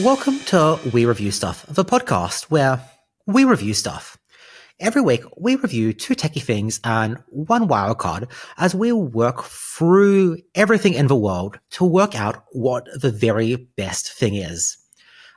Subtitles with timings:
[0.00, 2.80] Welcome to We Review Stuff, the podcast where
[3.26, 4.18] we review stuff.
[4.80, 10.94] Every week, we review two techie things and one wildcard as we work through everything
[10.94, 14.78] in the world to work out what the very best thing is.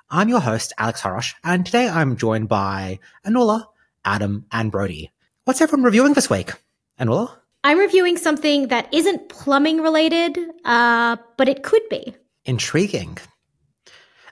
[0.09, 2.97] I'm your host, Alex Horosh, and today I'm joined by
[3.27, 3.65] Anula,
[4.05, 5.11] Adam, and Brodie.
[5.45, 6.53] What's everyone reviewing this week?
[6.99, 7.31] Anula?
[7.63, 12.15] I'm reviewing something that isn't plumbing related, uh, but it could be.
[12.45, 13.19] Intriguing.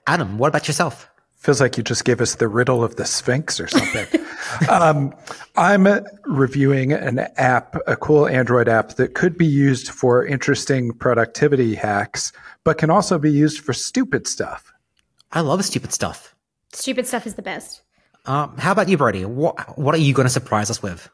[0.07, 1.09] Adam, what about yourself?
[1.37, 4.07] Feels like you just gave us the riddle of the Sphinx or something.
[4.69, 5.13] um,
[5.57, 5.87] I'm
[6.25, 12.31] reviewing an app, a cool Android app that could be used for interesting productivity hacks,
[12.63, 14.73] but can also be used for stupid stuff.
[15.31, 16.35] I love stupid stuff.
[16.73, 17.81] Stupid stuff is the best.
[18.25, 19.25] Um, how about you, Brodie?
[19.25, 21.09] What What are you going to surprise us with?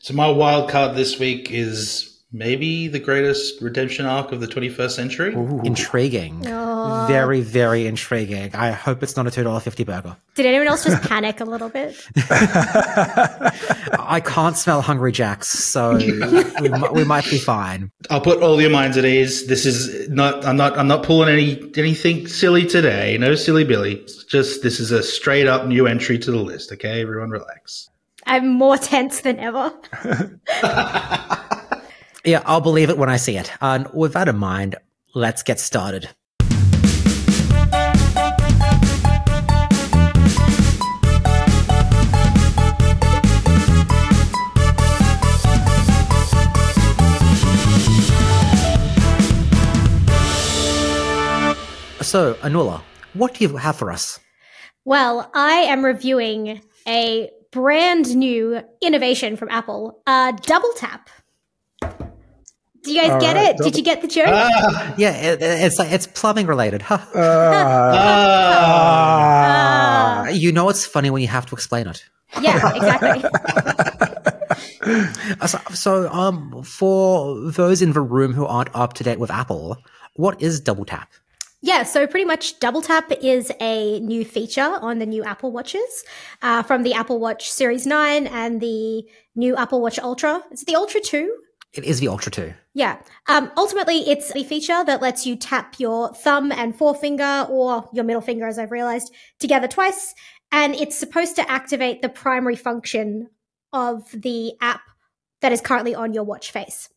[0.00, 4.90] So my wild card this week is maybe the greatest redemption arc of the 21st
[4.90, 5.34] century.
[5.34, 5.62] Ooh.
[5.64, 6.42] Intriguing.
[6.42, 7.08] Aww.
[7.08, 8.54] Very, very intriguing.
[8.54, 10.16] I hope it's not a $2.50 burger.
[10.34, 11.96] Did anyone else just panic a little bit?
[12.16, 17.90] I can't smell Hungry Jacks, so we, we, might be fine.
[18.10, 19.46] I'll put all your minds at ease.
[19.46, 23.16] This is not, I'm not, I'm not pulling any, anything silly today.
[23.18, 23.96] No silly Billy.
[23.96, 26.72] It's just, this is a straight up new entry to the list.
[26.72, 27.00] Okay.
[27.00, 27.88] Everyone relax.
[28.26, 29.72] I'm more tense than ever.
[32.24, 33.50] Yeah, I'll believe it when I see it.
[33.60, 34.76] And with that in mind,
[35.14, 36.08] let's get started.
[52.00, 52.80] So, Anula,
[53.12, 54.18] what do you have for us?
[54.86, 61.10] Well, I am reviewing a brand new innovation from Apple, uh, Double Tap.
[62.88, 63.58] Do you guys All get right, it?
[63.58, 64.28] Did you get the joke?
[64.28, 66.82] Uh, yeah, it, it's like it's plumbing related.
[66.88, 66.94] uh,
[70.24, 72.02] uh, you know it's funny when you have to explain it.
[72.40, 73.28] Yeah, exactly.
[75.46, 79.76] so, so, um, for those in the room who aren't up to date with Apple,
[80.14, 81.10] what is Double Tap?
[81.60, 86.04] Yeah, so pretty much Double Tap is a new feature on the new Apple Watches
[86.40, 89.04] uh, from the Apple Watch Series 9 and the
[89.34, 90.42] new Apple Watch Ultra.
[90.50, 91.36] It's the Ultra 2.
[91.74, 92.54] It is the Ultra 2.
[92.74, 92.98] Yeah.
[93.26, 98.04] Um, ultimately, it's a feature that lets you tap your thumb and forefinger or your
[98.04, 100.14] middle finger, as I've realized, together twice.
[100.50, 103.28] And it's supposed to activate the primary function
[103.72, 104.80] of the app
[105.40, 106.88] that is currently on your watch face.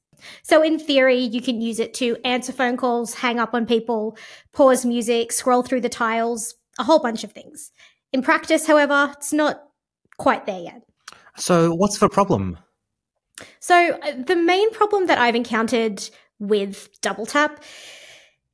[0.43, 4.17] So in theory, you can use it to answer phone calls, hang up on people,
[4.53, 7.71] pause music, scroll through the tiles, a whole bunch of things.
[8.13, 9.63] In practice, however, it's not
[10.17, 10.83] quite there yet.
[11.37, 12.57] So what's the problem?
[13.59, 16.07] So uh, the main problem that I've encountered
[16.39, 17.63] with Double Tap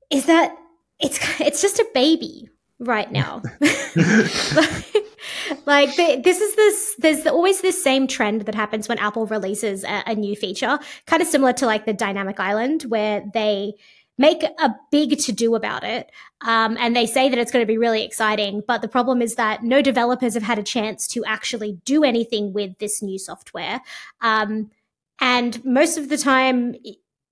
[0.10, 0.56] is that
[1.00, 2.50] it's it's just a baby
[2.80, 3.42] right now.
[5.66, 9.84] like the, this is this there's always this same trend that happens when Apple releases
[9.84, 13.74] a, a new feature, kind of similar to like the dynamic island where they
[14.18, 16.12] make a big to do about it.
[16.42, 18.64] Um, and they say that it's going to be really exciting.
[18.68, 22.54] But the problem is that no developers have had a chance to actually do anything
[22.54, 23.82] with this new software.
[24.22, 24.72] Um,
[25.20, 26.76] and most of the time,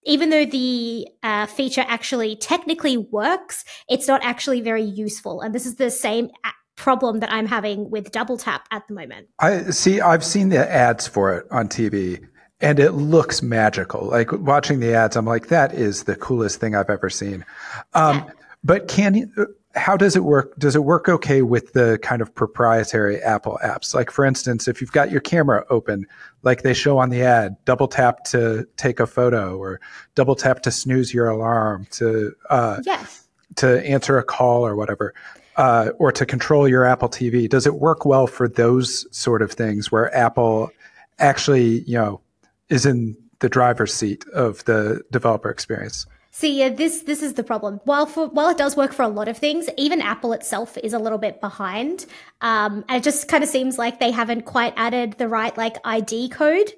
[0.03, 5.41] even though the uh, feature actually technically works, it's not actually very useful.
[5.41, 6.29] And this is the same
[6.75, 9.27] problem that I'm having with Double Tap at the moment.
[9.39, 10.01] I see.
[10.01, 12.25] I've seen the ads for it on TV,
[12.61, 14.07] and it looks magical.
[14.07, 17.45] Like watching the ads, I'm like, that is the coolest thing I've ever seen.
[17.93, 18.29] Um.
[18.63, 19.55] But can you?
[19.75, 20.57] how does it work?
[20.57, 23.93] Does it work okay with the kind of proprietary Apple apps?
[23.93, 26.05] Like, for instance, if you've got your camera open,
[26.43, 29.81] like they show on the ad, double tap to take a photo or
[30.15, 33.27] double tap to snooze your alarm to, uh, yes.
[33.57, 35.13] to answer a call or whatever,
[35.57, 37.49] uh, or to control your Apple TV.
[37.49, 40.71] Does it work well for those sort of things where Apple
[41.19, 42.21] actually, you know,
[42.69, 46.05] is in the driver's seat of the developer experience?
[46.31, 47.79] See, yeah, this this is the problem.
[47.85, 50.91] While for while it does work for a lot of things, even Apple itself is
[50.91, 52.05] a little bit behind.
[52.41, 55.77] Um, and it just kind of seems like they haven't quite added the right like
[55.85, 56.73] ID code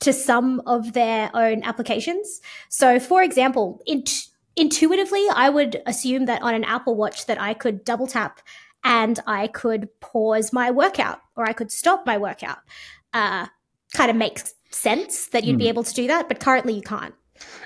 [0.00, 2.42] to some of their own applications.
[2.68, 7.54] So, for example, int- intuitively, I would assume that on an Apple Watch that I
[7.54, 8.40] could double tap
[8.84, 12.58] and I could pause my workout or I could stop my workout.
[13.14, 13.46] Uh,
[13.94, 15.60] kind of makes sense that you'd mm.
[15.60, 15.70] be hmm.
[15.70, 17.14] able to do that, but currently you can't.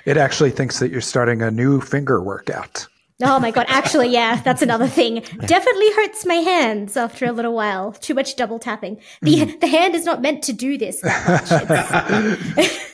[0.05, 2.87] It actually thinks that you're starting a new finger workout.
[3.21, 3.65] Oh my god!
[3.69, 5.15] Actually, yeah, that's another thing.
[5.45, 7.93] Definitely hurts my hands after a little while.
[7.93, 8.99] Too much double tapping.
[9.21, 9.59] The mm.
[9.59, 11.01] the hand is not meant to do this.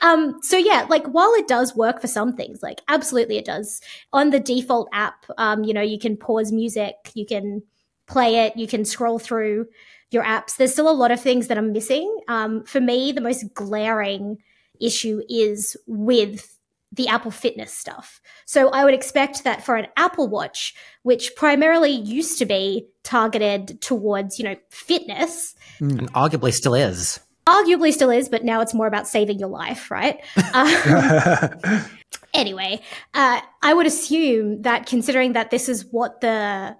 [0.00, 3.80] Um, so yeah, like while it does work for some things, like absolutely it does.
[4.12, 7.62] On the default app, um, you know, you can pause music, you can
[8.06, 9.66] play it, you can scroll through
[10.10, 10.56] your apps.
[10.56, 12.14] There's still a lot of things that are missing.
[12.28, 14.38] Um, for me, the most glaring
[14.80, 16.58] issue is with
[16.92, 18.20] the Apple Fitness stuff.
[18.46, 23.80] So I would expect that for an Apple Watch, which primarily used to be targeted
[23.82, 27.20] towards, you know, fitness, and arguably still is.
[27.46, 30.20] arguably still is, but now it's more about saving your life, right?
[30.54, 31.84] Um,
[32.34, 32.80] anyway,
[33.12, 36.74] uh, I would assume that considering that this is what the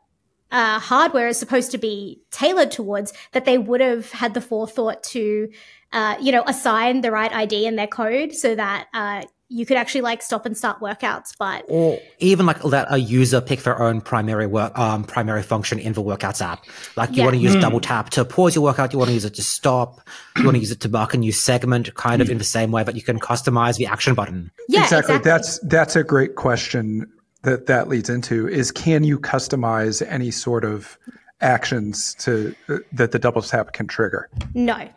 [0.50, 5.02] uh, hardware is supposed to be tailored towards, that they would have had the forethought
[5.04, 5.50] to,
[5.92, 9.78] uh, you know, assign the right ID in their code so that uh, you could
[9.78, 11.34] actually like stop and start workouts.
[11.38, 15.78] But Or even like let a user pick their own primary work, um, primary function
[15.78, 16.64] in the workouts app.
[16.96, 17.24] Like you Yeah.
[17.24, 18.92] want to use double tap to pause your workout.
[18.92, 20.00] You want to use it to stop.
[20.36, 22.70] You want to use it to mark a new segment, kind of in the same
[22.72, 24.50] way that you can customize the action button.
[24.68, 25.14] yeah, exactly.
[25.16, 25.30] exactly.
[25.30, 27.10] That's that's a great question
[27.42, 30.98] that that leads into is can you customize any sort of
[31.40, 34.28] actions to uh, that the double tap can trigger?
[34.54, 34.88] No,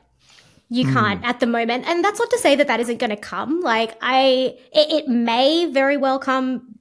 [0.72, 0.94] you hmm.
[0.94, 1.86] can't at the moment.
[1.86, 3.60] And that's not to say that that isn't going to come.
[3.60, 6.80] Like, I, it, it may very well come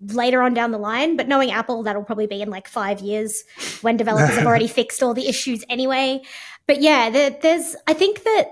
[0.00, 3.44] later on down the line, but knowing Apple, that'll probably be in like five years
[3.80, 6.20] when developers have already fixed all the issues anyway.
[6.66, 8.50] But yeah, there, there's, I think that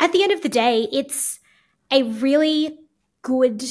[0.00, 1.38] at the end of the day, it's
[1.90, 2.78] a really
[3.20, 3.62] good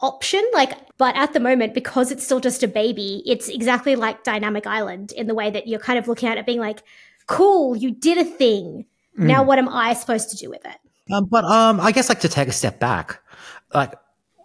[0.00, 0.44] option.
[0.52, 4.66] Like, but at the moment, because it's still just a baby, it's exactly like Dynamic
[4.66, 6.82] Island in the way that you're kind of looking at it being like,
[7.26, 8.84] cool, you did a thing.
[9.16, 10.76] Now, what am I supposed to do with it?
[11.12, 13.20] Um, but um, I guess like to take a step back,
[13.74, 13.94] like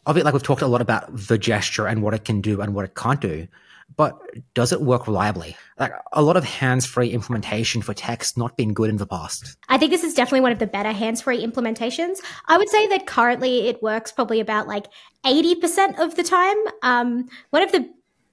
[0.08, 2.74] it, like we've talked a lot about the gesture and what it can do and
[2.74, 3.48] what it can't do.
[3.96, 4.18] But
[4.54, 5.56] does it work reliably?
[5.80, 9.58] Like a lot of hands-free implementation for text not been good in the past.
[9.70, 12.18] I think this is definitely one of the better hands free implementations.
[12.48, 14.88] I would say that currently it works probably about like
[15.26, 16.58] 80% of the time.
[16.82, 17.90] Um, one of the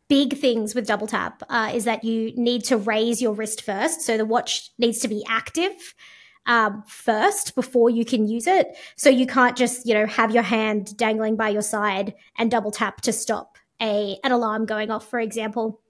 [0.08, 4.02] big things with double tap uh, is that you need to raise your wrist first.
[4.02, 5.94] So the watch needs to be active
[6.46, 8.76] um, first before you can use it.
[8.96, 12.72] So you can't just, you know, have your hand dangling by your side and double
[12.72, 15.80] tap to stop a an alarm going off, for example.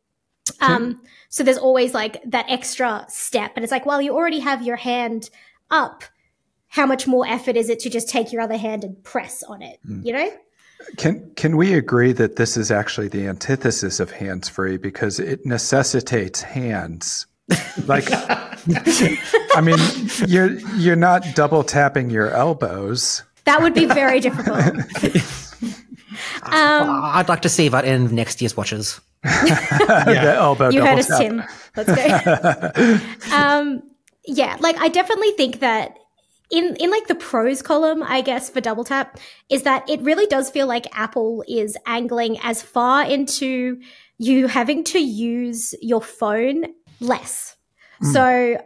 [0.61, 4.63] Um, so there's always like that extra step, and it's like, well, you already have
[4.63, 5.31] your hand
[5.71, 6.05] up.
[6.69, 9.61] How much more effort is it to just take your other hand and press on
[9.63, 9.81] it?
[10.05, 10.31] You know?
[10.97, 15.45] Can can we agree that this is actually the antithesis of hands free because it
[15.45, 17.27] necessitates hands?
[17.87, 19.79] Like I mean,
[20.27, 23.23] you're you're not double tapping your elbows.
[23.45, 24.61] That would be very difficult.
[26.43, 29.01] um, I'd like to see that in next year's watches.
[29.23, 31.19] The elbow you heard us, tap.
[31.21, 31.43] Tim.
[31.77, 31.95] Let's
[33.31, 33.37] go.
[33.37, 33.83] um,
[34.25, 35.99] yeah, like I definitely think that
[36.51, 39.19] in in like the pros column, I guess for double tap
[39.49, 43.81] is that it really does feel like Apple is angling as far into
[44.19, 46.65] you having to use your phone
[47.01, 47.57] less.
[48.13, 48.59] So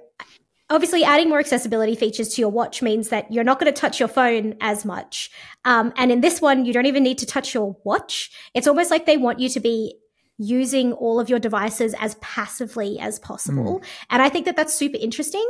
[0.74, 4.00] obviously adding more accessibility features to your watch means that you're not going to touch
[4.00, 5.30] your phone as much.
[5.64, 8.30] Um, and in this one you don't even need to touch your watch.
[8.54, 9.96] It's almost like they want you to be
[10.36, 13.82] using all of your devices as passively as possible.
[14.10, 15.48] And i think that that's super interesting.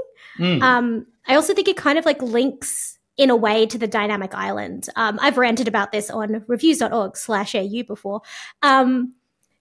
[0.63, 4.35] Um, i also think it kind of like links in a way to the dynamic
[4.35, 4.89] island.
[4.95, 8.21] Um, i've ranted about this on reviews.org slash au before.
[8.63, 9.15] Um,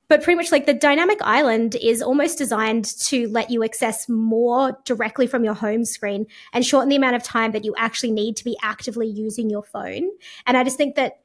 [0.10, 4.78] but pretty much like the dynamic island is almost designed to let you access more
[4.86, 8.36] directly from your home screen and shorten the amount of time that you actually need
[8.38, 10.10] to be actively using your phone.
[10.46, 11.20] And I just think that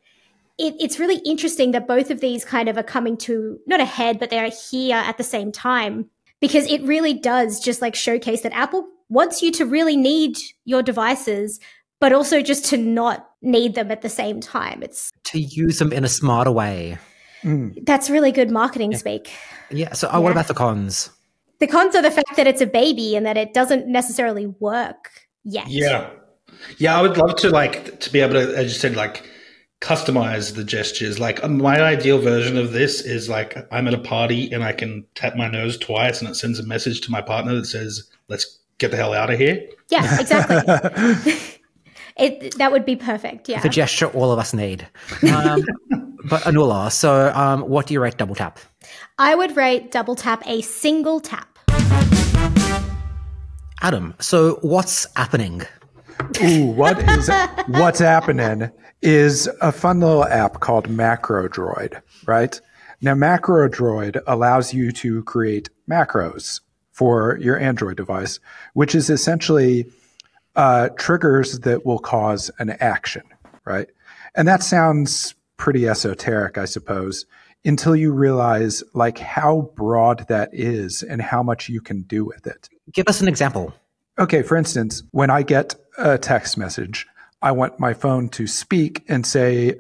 [0.59, 4.19] it, it's really interesting that both of these kind of are coming to not ahead,
[4.19, 6.09] but they're here at the same time
[6.41, 10.83] because it really does just like showcase that Apple wants you to really need your
[10.83, 11.61] devices,
[12.01, 14.83] but also just to not need them at the same time.
[14.83, 16.99] It's To use them in a smarter way.
[17.45, 19.31] That's really good marketing speak.
[19.71, 19.93] Yeah.
[19.93, 21.11] So uh, what about the cons?
[21.59, 25.11] the cons are the fact that it's a baby and that it doesn't necessarily work
[25.45, 25.69] yet.
[25.69, 26.11] Yeah.
[26.79, 29.29] Yeah, I would love to like to be able to, as you said, like
[29.81, 31.19] customize the gestures.
[31.21, 34.73] Like um, my ideal version of this is like I'm at a party and I
[34.73, 38.09] can tap my nose twice and it sends a message to my partner that says,
[38.29, 40.57] "Let's get the hell out of here." Yeah, exactly.
[42.17, 43.49] it that would be perfect.
[43.49, 43.61] Yeah.
[43.61, 44.89] The gesture all of us need.
[45.33, 45.65] Um,
[46.25, 48.59] but Anula, so um, what do you rate double tap?
[49.19, 51.59] I would rate double tap a single tap.
[53.81, 55.63] Adam, so what's happening?
[56.43, 57.31] Ooh, what is
[57.69, 58.71] what's happening
[59.03, 62.61] is a fun little app called MacroDroid, right?
[63.01, 66.61] Now MacroDroid allows you to create macros
[66.91, 68.41] for your Android device,
[68.75, 69.87] which is essentially
[70.57, 73.23] uh, triggers that will cause an action,
[73.65, 73.89] right?
[74.35, 77.27] And that sounds pretty esoteric, I suppose,
[77.65, 82.47] until you realize like how broad that is and how much you can do with
[82.47, 82.71] it.
[82.93, 83.75] Give us an example.
[84.19, 87.07] Okay, for instance, when I get a text message,
[87.43, 89.75] I want my phone to speak and say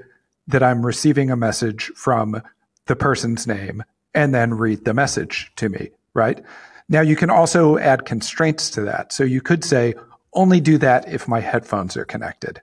[0.46, 2.42] that I'm receiving a message from
[2.86, 3.82] the person's name
[4.14, 6.42] and then read the message to me, right?
[6.88, 9.12] Now you can also add constraints to that.
[9.12, 9.94] So you could say,
[10.32, 12.60] only do that if my headphones are connected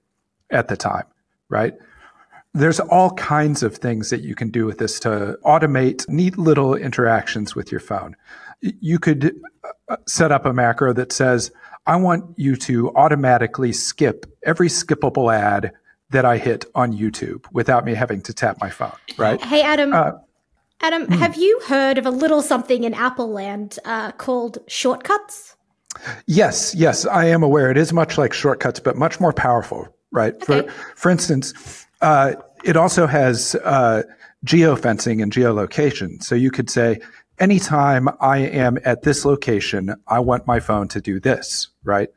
[0.49, 1.05] at the time,
[1.49, 1.73] right?
[2.55, 6.73] There's all kinds of things that you can do with this to automate neat little
[6.73, 8.15] interactions with your phone.
[8.61, 9.35] You could
[9.89, 11.51] uh, set up a macro that says,
[11.85, 15.73] I want you to automatically skip every skippable ad
[16.11, 19.41] that I hit on YouTube without me having to tap my phone, right?
[19.41, 19.93] Hey, Adam.
[19.93, 20.13] Uh,
[20.81, 21.13] Adam, hmm.
[21.13, 25.55] have you heard of a little something in Apple land uh, called shortcuts?
[26.25, 27.71] Yes, yes, I am aware.
[27.71, 30.33] It is much like shortcuts, but much more powerful, right?
[30.35, 30.67] Okay.
[30.67, 34.03] For, for instance, uh, it also has uh,
[34.45, 36.23] geofencing and geolocation.
[36.23, 36.99] So you could say,
[37.39, 42.09] anytime I am at this location, I want my phone to do this, right?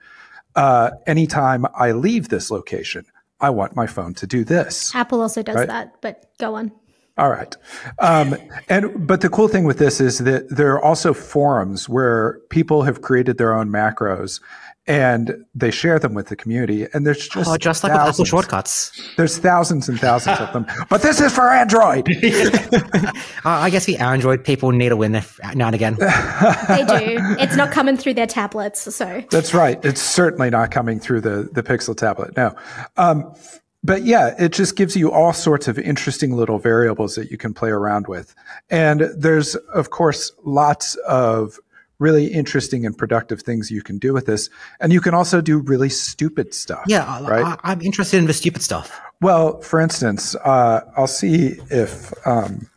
[0.55, 3.07] Uh, anytime I leave this location,
[3.41, 4.95] I want my phone to do this.
[4.95, 5.69] Apple also does right?
[5.69, 6.73] that, but go on.
[7.17, 7.57] All right.
[7.99, 8.37] Um,
[8.69, 12.83] and, but the cool thing with this is that there are also forums where people
[12.83, 14.41] have created their own macros
[14.89, 16.87] and they share them with the community.
[16.95, 19.15] And there's just oh, just like with Apple shortcuts.
[19.17, 20.67] There's thousands and thousands of them.
[20.89, 22.09] But this is for Android.
[22.25, 23.13] uh,
[23.45, 25.13] I guess the Android people need a win
[25.55, 25.95] now and again.
[26.69, 27.19] they do.
[27.39, 29.79] It's not coming through their tablets, so that's right.
[29.85, 32.37] It's certainly not coming through the the Pixel tablet.
[32.37, 32.55] No.
[32.97, 33.35] Um,
[33.85, 37.53] but yeah, it just gives you all sorts of interesting little variables that you can
[37.53, 38.35] play around with.
[38.71, 41.59] And there's, of course, lots of
[41.99, 44.49] really interesting and productive things you can do with this.
[44.81, 46.85] And you can also do really stupid stuff.
[46.87, 47.59] Yeah, right?
[47.63, 49.01] I, am interested in the stupid stuff.
[49.21, 52.69] Well, for instance, uh, I'll see if um,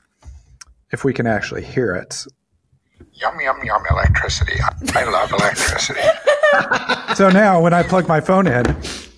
[0.92, 2.26] if we can actually hear it.
[3.14, 4.60] Yum yum yum electricity.
[4.96, 6.02] I love electricity.
[7.16, 8.66] so now, when I plug my phone in,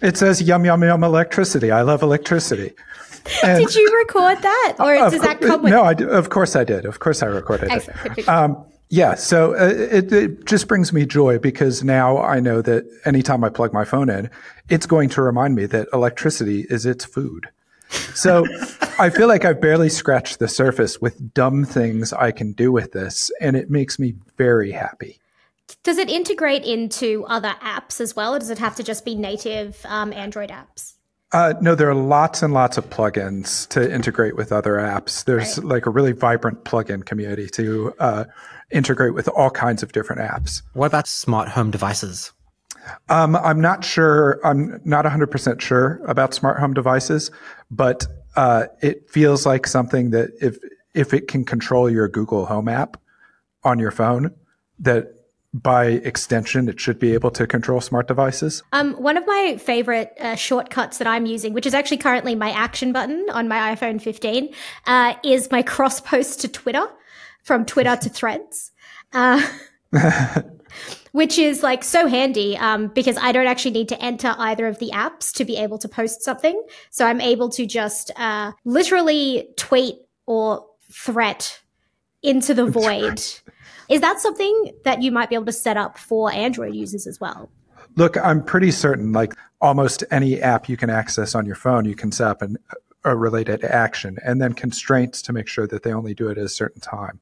[0.02, 1.72] it says yum yum yum electricity.
[1.72, 2.74] I love electricity.
[3.42, 5.72] And did you record that, or does that come with?
[5.72, 6.86] No, I, of course I did.
[6.86, 8.28] Of course I recorded it.
[8.28, 12.86] Um, yeah, so uh, it, it, just brings me joy because now I know that
[13.06, 14.30] anytime I plug my phone in,
[14.70, 17.50] it's going to remind me that electricity is its food.
[18.14, 18.46] So
[19.00, 22.92] I feel like I've barely scratched the surface with dumb things I can do with
[22.92, 25.20] this, and it makes me very happy.
[25.82, 29.16] Does it integrate into other apps as well, or does it have to just be
[29.16, 30.94] native um, Android apps?
[31.32, 35.26] Uh, no, there are lots and lots of plugins to integrate with other apps.
[35.26, 35.68] There's right.
[35.68, 38.26] like a really vibrant plugin community to uh,
[38.74, 40.62] integrate with all kinds of different apps.
[40.74, 42.32] What about smart home devices?
[43.10, 44.40] Um, I'm not sure.
[44.44, 47.32] I'm not 100% sure about smart home devices,
[47.72, 50.58] but uh, it feels like something that if
[50.94, 52.98] if it can control your Google Home app
[53.64, 54.32] on your phone,
[54.80, 55.14] that
[55.54, 58.64] by extension, it should be able to control smart devices.
[58.74, 62.52] Um, one of my favorite uh, shortcuts that I'm using, which is actually currently my
[62.52, 64.54] action button on my iPhone 15,
[64.88, 66.88] uh, is my cross post to Twitter
[67.44, 68.72] from Twitter to Threads.
[69.14, 69.46] Uh,
[71.12, 74.80] which is like so handy um, because I don't actually need to enter either of
[74.80, 76.60] the apps to be able to post something.
[76.90, 81.62] So I'm able to just uh, literally tweet or threat
[82.24, 83.22] into the void
[83.90, 87.20] is that something that you might be able to set up for Android users as
[87.20, 87.50] well?
[87.96, 91.96] Look, I'm pretty certain like almost any app you can access on your phone, you
[91.96, 92.58] can set up an,
[93.06, 96.46] a related action and then constraints to make sure that they only do it at
[96.46, 97.20] a certain time.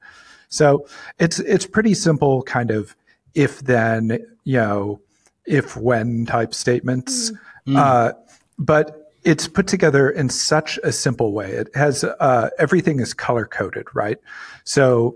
[0.49, 0.85] So
[1.19, 2.95] it's it's pretty simple kind of
[3.33, 5.01] if then, you know,
[5.45, 7.31] if when type statements.
[7.67, 7.77] Mm.
[7.77, 8.13] Uh,
[8.57, 11.51] but it's put together in such a simple way.
[11.51, 14.17] It has uh, everything is color coded, right?
[14.63, 15.15] So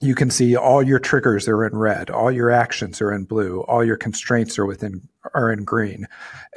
[0.00, 3.60] you can see all your triggers are in red, all your actions are in blue,
[3.62, 6.06] all your constraints are within are in green.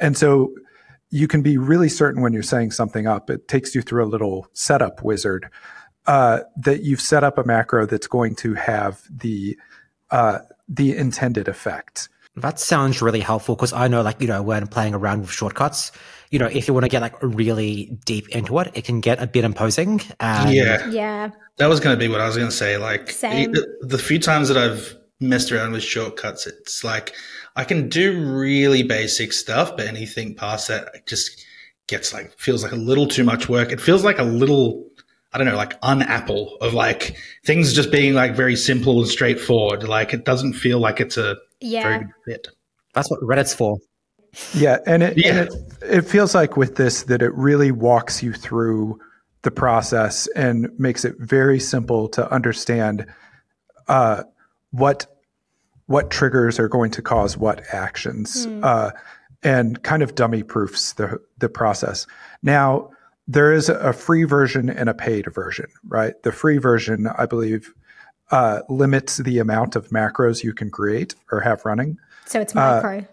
[0.00, 0.54] And so
[1.10, 3.30] you can be really certain when you're setting something up.
[3.30, 5.48] It takes you through a little setup wizard
[6.06, 9.58] uh, that you've set up a macro that's going to have the
[10.10, 12.08] uh, the intended effect.
[12.36, 15.90] That sounds really helpful because I know, like, you know, when playing around with shortcuts,
[16.30, 19.20] you know, if you want to get like really deep into it, it can get
[19.20, 20.00] a bit imposing.
[20.20, 20.88] And yeah.
[20.88, 21.30] Yeah.
[21.56, 22.76] That was going to be what I was going to say.
[22.76, 23.54] Like, Same.
[23.80, 27.14] the few times that I've messed around with shortcuts, it's like
[27.56, 31.44] I can do really basic stuff, but anything past that just
[31.86, 33.72] gets like, feels like a little too much work.
[33.72, 34.86] It feels like a little,
[35.32, 39.84] I don't know, like un-Apple of like things just being like very simple and straightforward.
[39.84, 41.82] Like, it doesn't feel like it's a yeah.
[41.82, 42.48] very good fit.
[42.94, 43.78] That's what Reddit's for.
[44.54, 45.28] Yeah, and it, Yeah.
[45.28, 48.98] And it it feels like with this that it really walks you through
[49.42, 53.06] the process and makes it very simple to understand
[53.88, 54.24] uh,
[54.70, 55.06] what
[55.86, 58.90] what triggers are going to cause what actions, uh,
[59.42, 62.06] and kind of dummy proofs the the process.
[62.42, 62.90] Now
[63.26, 66.14] there is a free version and a paid version, right?
[66.22, 67.74] The free version, I believe,
[68.30, 71.98] uh, limits the amount of macros you can create or have running.
[72.24, 73.06] So it's micro.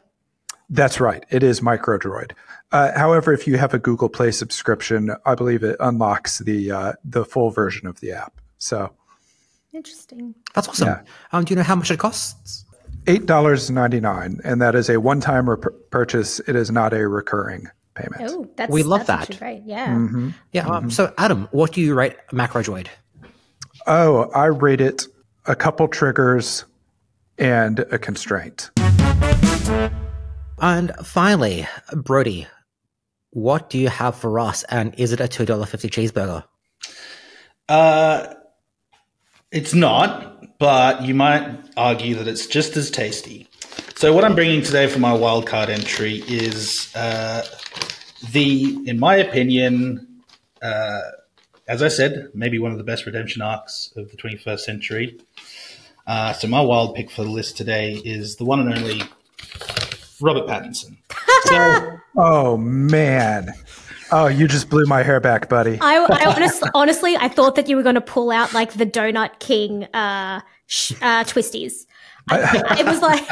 [0.69, 1.23] That's right.
[1.29, 2.31] It is MicroDroid.
[2.71, 6.93] Uh, however, if you have a Google Play subscription, I believe it unlocks the uh,
[7.03, 8.41] the full version of the app.
[8.57, 8.91] So
[9.75, 10.33] Interesting.
[10.53, 10.87] That's awesome.
[10.87, 11.01] Yeah.
[11.31, 12.63] Um, do you know how much it costs?
[13.07, 16.39] eight dollars ninety nine, and that is a one time rep- purchase.
[16.47, 18.21] It is not a recurring payment.
[18.31, 19.39] Oh, that's We love that's actually that.
[19.39, 19.61] Great.
[19.65, 20.29] Yeah.
[20.53, 20.67] Yeah.
[20.67, 22.87] Um, so, Adam, what do you rate Macrodroid?
[23.85, 25.05] Oh, I rate it
[25.45, 26.65] a couple triggers
[27.37, 28.71] and a constraint.
[30.59, 32.47] And finally, Brodie,
[33.31, 34.63] what do you have for us?
[34.63, 36.43] And is it a two dollar fifty cheeseburger?
[37.67, 38.33] Uh,
[39.55, 43.47] it's not, but you might argue that it's just as tasty.
[43.95, 47.45] So, what I'm bringing today for my wildcard entry is uh,
[48.31, 50.21] the, in my opinion,
[50.61, 50.99] uh,
[51.69, 55.19] as I said, maybe one of the best redemption arcs of the 21st century.
[56.05, 59.01] Uh, so, my wild pick for the list today is the one and only
[60.21, 60.97] Robert Pattinson.
[61.45, 63.53] So, Oh man!
[64.11, 65.77] Oh, you just blew my hair back, buddy.
[65.81, 68.85] I, I honest, honestly, I thought that you were going to pull out like the
[68.85, 71.85] Donut King uh, sh- uh, twisties.
[72.29, 73.23] I, it was like,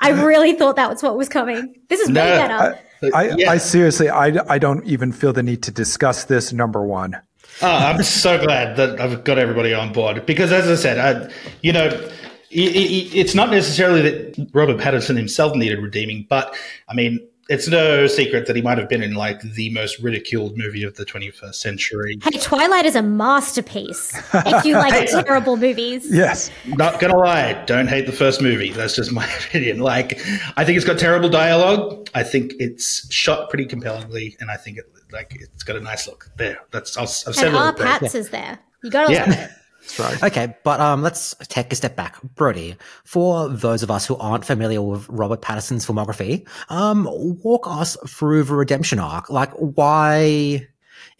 [0.00, 1.74] I really thought that was what was coming.
[1.88, 2.78] This is way No, better.
[3.14, 3.50] I, yeah.
[3.50, 6.52] I seriously, I, I don't even feel the need to discuss this.
[6.52, 7.20] Number one.
[7.62, 11.32] Oh, I'm so glad that I've got everybody on board because, as I said, I,
[11.62, 16.56] you know, i i it's not necessarily that Robert Pattinson himself needed redeeming, but
[16.88, 20.56] I mean, it's no secret that he might have been in like the most ridiculed
[20.56, 22.18] movie of the 21st century.
[22.22, 24.12] hey, Twilight is a masterpiece.
[24.32, 26.50] If you like terrible movies, Yes.
[26.66, 28.70] Not gonna lie, don't hate the first movie.
[28.70, 29.78] That's just my opinion.
[29.78, 30.18] Like,
[30.56, 32.08] I think it's got terrible dialogue.
[32.14, 36.06] I think it's shot pretty compellingly, and I think it like it's got a nice
[36.08, 36.30] look.
[36.36, 37.58] There, that's I'll, I've said and it.
[37.58, 37.66] R.
[37.66, 37.84] all day.
[37.84, 38.58] Pats is there.
[38.82, 39.50] You got to love Yeah.
[39.84, 39.98] It.
[39.98, 40.22] Right.
[40.24, 42.76] Okay, but um, let's take a step back, Brodie.
[43.04, 47.08] For those of us who aren't familiar with Robert Pattinson's filmography, um,
[47.42, 49.30] walk us through the redemption arc.
[49.30, 50.66] Like, why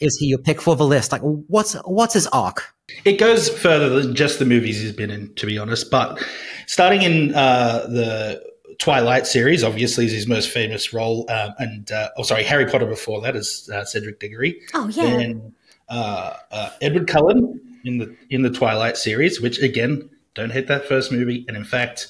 [0.00, 1.12] is he your pick for the list?
[1.12, 2.74] Like, what's what's his arc?
[3.04, 5.90] It goes further than just the movies he's been in, to be honest.
[5.90, 6.22] But
[6.66, 8.42] starting in uh, the
[8.78, 12.86] Twilight series, obviously is his most famous role, um, and uh, oh, sorry, Harry Potter
[12.86, 14.60] before that is uh, Cedric Diggory.
[14.74, 15.04] Oh, yeah.
[15.04, 15.54] Then
[15.88, 20.86] uh, uh, Edward Cullen in the in the Twilight series, which again, don't hate that
[20.86, 22.08] first movie, and in fact.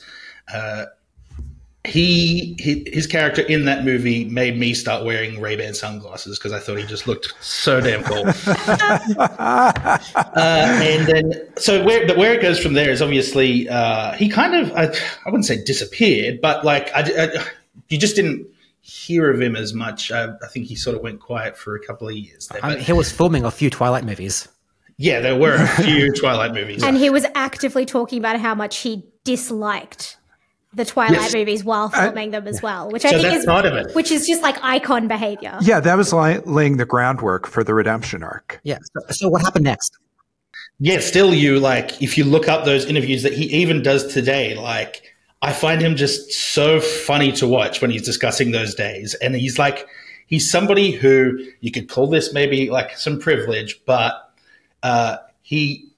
[0.53, 0.87] Uh,
[1.87, 6.51] he, he his character in that movie made me start wearing Ray Ban sunglasses because
[6.51, 8.25] I thought he just looked so damn cool.
[9.17, 14.29] Uh, and then, so where, but where it goes from there is obviously uh, he
[14.29, 17.45] kind of, I, I wouldn't say disappeared, but like I, I-
[17.89, 18.47] you just didn't
[18.81, 20.11] hear of him as much.
[20.11, 22.49] I, I think he sort of went quiet for a couple of years.
[22.49, 22.65] There.
[22.65, 24.49] I mean, he was filming a few Twilight movies.
[24.97, 26.83] Yeah, there were a few Twilight movies.
[26.83, 30.17] And he was actively talking about how much he disliked
[30.73, 31.35] the Twilight Yes.
[31.35, 33.95] movies while filming them as well, which I think that's is part of it.
[33.95, 35.57] which is just like icon behavior.
[35.61, 38.61] Yeah, that was li- laying the groundwork for the redemption arc.
[38.65, 38.79] Yeah.
[38.83, 39.97] So, so what happened next?
[40.81, 44.57] yeah, still you like if you look up those interviews that he even does today,
[44.57, 45.03] like
[45.43, 49.15] I find him just so funny to watch when he's discussing those days.
[49.15, 49.87] And he's like
[50.27, 54.15] he's somebody who you could call this maybe like some privilege, but
[54.85, 55.91] uh, he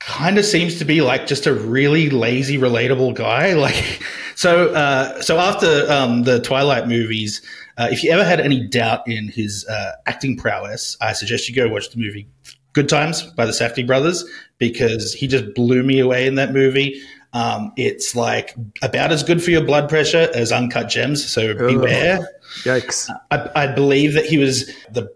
[0.00, 3.54] kind of seems to be like just a really lazy, relatable guy.
[3.64, 4.02] Like,
[4.34, 7.40] so, uh, so after um, the Twilight movies,
[7.78, 11.54] uh, if you ever had any doubt in his uh, acting prowess, I suggest you
[11.54, 12.28] go watch the movie
[12.72, 14.24] Good Times by the Safdie brothers
[14.58, 17.00] because he just blew me away in that movie.
[17.32, 22.28] Um, it's like about as good for your blood pressure as Uncut Gems, so beware.
[22.62, 23.08] Yikes.
[23.30, 25.12] I, I believe that he was the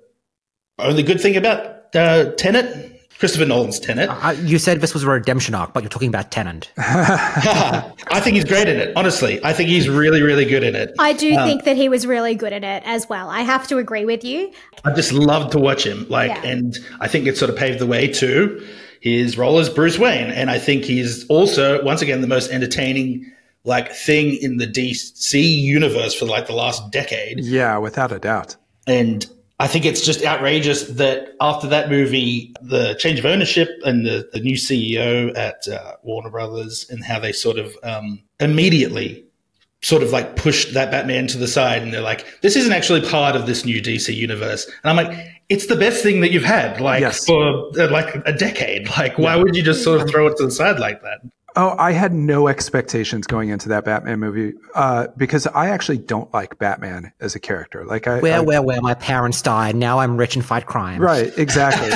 [0.78, 4.08] only good thing about uh, Tenet, Christopher Nolan's Tenet.
[4.10, 6.70] Uh, you said this was a redemption arc, but you're talking about Tenet.
[6.78, 8.96] I think he's great in it.
[8.96, 10.94] Honestly, I think he's really, really good in it.
[10.98, 13.28] I do think that he was really good at it as well.
[13.28, 14.52] I have to agree with you.
[14.84, 16.06] I just love to watch him.
[16.08, 16.50] Like, Yeah.
[16.50, 18.64] and I think it sort of paved the way to
[19.00, 20.30] his role as Bruce Wayne.
[20.30, 23.30] And I think he's also, once again, the most entertaining
[23.64, 27.40] like thing in the DC universe for like the last decade.
[27.40, 28.56] Yeah, without a doubt.
[28.86, 29.26] And
[29.60, 34.28] I think it's just outrageous that after that movie, the change of ownership and the,
[34.32, 39.24] the new CEO at uh, Warner Brothers and how they sort of um, immediately
[39.82, 43.00] sort of like pushed that Batman to the side and they're like, this isn't actually
[43.08, 44.66] part of this new DC universe.
[44.84, 47.24] And I'm like, it's the best thing that you've had like Yes.
[47.24, 48.88] for uh, like a decade.
[48.96, 51.18] Like, why would you just sort of throw it to the side like that?
[51.60, 56.32] Oh, I had no expectations going into that Batman movie uh, because I actually don't
[56.32, 57.84] like Batman as a character.
[57.84, 59.74] Like I, Where, I- where, where my parents died.
[59.74, 61.02] Now I'm rich and fight crime.
[61.02, 61.90] Right, exactly.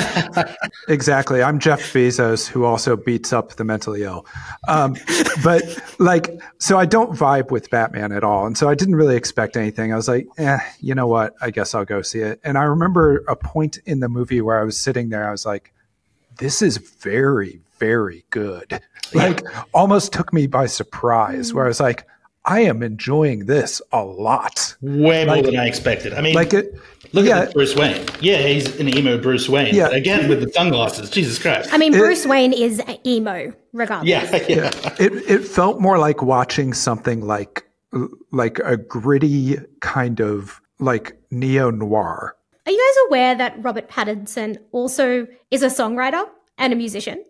[0.89, 1.41] exactly.
[1.41, 4.25] I'm Jeff Bezos, who also beats up the mentally ill.
[4.67, 4.97] Um,
[5.45, 5.63] but
[5.97, 8.45] like, so I don't vibe with Batman at all.
[8.45, 9.93] And so I didn't really expect anything.
[9.93, 11.35] I was like, eh, you know what?
[11.41, 12.41] I guess I'll go see it.
[12.43, 15.45] And I remember a point in the movie where I was sitting there, I was
[15.45, 15.71] like,
[16.37, 18.79] this is very, very good.
[19.13, 19.41] Like,
[19.73, 22.07] almost took me by surprise, where I was like,
[22.45, 24.75] I am enjoying this a lot.
[24.81, 26.13] Way more Like- than I expected.
[26.13, 26.73] I mean, Like it,
[27.13, 27.41] look yeah.
[27.41, 28.05] at Bruce Wayne.
[28.21, 29.73] Yeah, he's an emo Bruce Wayne.
[29.75, 29.89] Yeah.
[29.89, 31.09] Again, with the sunglasses.
[31.09, 31.69] Jesus Christ.
[31.73, 34.09] I mean, Bruce Wayne is emo, regardless.
[34.09, 34.71] yeah, yeah.
[34.99, 37.63] it it felt more like watching something like
[38.31, 42.35] like a gritty kind of like neo noir.
[42.65, 46.25] Are you guys aware that Robert Pattinson also is a songwriter
[46.57, 47.23] and a musician?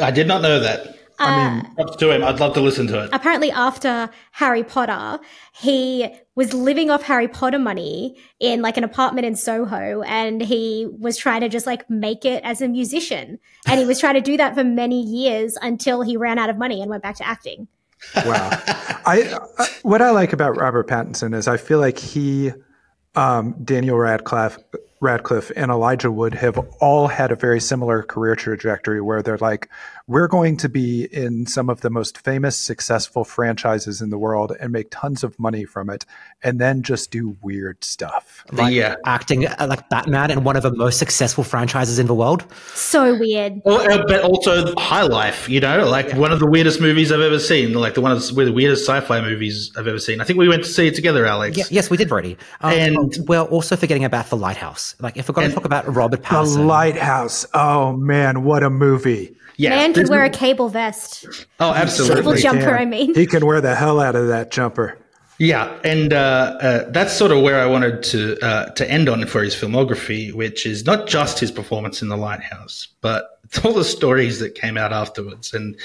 [0.00, 0.98] I did not know that.
[1.20, 2.22] I mean, Props to him.
[2.22, 3.10] I'd love to listen to it.
[3.12, 5.18] apparently after Harry Potter,
[5.52, 10.86] he was living off Harry Potter money in like an apartment in Soho and he
[10.98, 13.38] was trying to just like make it as a musician.
[13.66, 16.56] And he was trying to do that for many years until he ran out of
[16.56, 17.66] money and went back to acting.
[18.24, 18.50] wow.
[19.04, 19.22] I
[19.58, 22.52] uh, what I like about Robert Pattinson is I feel like he,
[23.16, 24.58] um, Daniel Radcliffe,
[25.00, 29.68] Radcliffe, and Elijah Wood have all had a very similar career trajectory where they're like,
[30.06, 34.52] we're going to be in some of the most famous, successful franchises in the world
[34.58, 36.04] and make tons of money from it,
[36.42, 38.44] and then just do weird stuff.
[38.50, 38.96] Like Yeah.
[39.04, 42.44] acting uh, like Batman in one of the most successful franchises in the world.
[42.74, 43.60] So weird.
[43.64, 47.20] Well, uh, but also High Life, you know, like one of the weirdest movies I've
[47.20, 50.20] ever seen, like the one of the weirdest sci-fi movies I've ever seen.
[50.20, 51.56] I think we went to see it together, Alex.
[51.56, 52.36] Yeah, yes, we did, Brady.
[52.62, 54.87] Um, And- we're also forgetting about The Lighthouse.
[55.00, 57.46] Like, if we're going to talk about Robert The Pattinson, Lighthouse.
[57.54, 59.34] Oh man, what a movie!
[59.56, 61.26] Yeah, Man could this- wear a cable vest.
[61.58, 62.16] Oh, absolutely.
[62.22, 62.76] Cable jumper, Yeah.
[62.76, 63.14] I mean.
[63.14, 64.96] He can wear the hell out of that jumper.
[65.40, 69.24] Yeah, and uh, uh, that's sort of where I wanted to uh, to end on
[69.26, 73.72] for his filmography, which is not just his performance in The Lighthouse, but it's all
[73.72, 75.54] the stories that came out afterwards.
[75.54, 75.76] And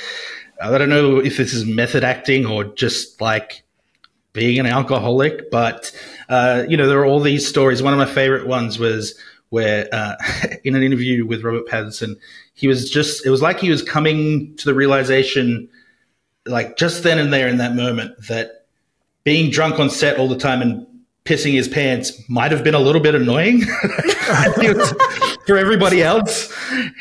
[0.61, 3.63] I don't know if this is method acting or just like
[4.33, 5.91] being an alcoholic, but
[6.29, 7.81] uh, you know there are all these stories.
[7.81, 9.17] One of my favorite ones was
[9.49, 10.15] where uh,
[10.63, 12.17] in an interview with Robert Pattinson,
[12.53, 15.69] he was just it was like he was coming to the realization,
[16.45, 18.65] like just then and there in that moment, that
[19.23, 20.85] being drunk on set all the time and
[21.25, 23.61] pissing his pants might have been a little bit annoying
[25.45, 26.53] for everybody else.